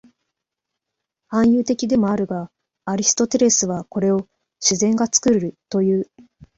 [1.31, 2.49] 隠喩的でもあるが、
[2.85, 4.27] アリストテレスはこれを
[4.59, 6.09] 「自然が作る」という。